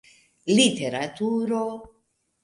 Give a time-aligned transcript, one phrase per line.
[0.55, 1.59] literaturo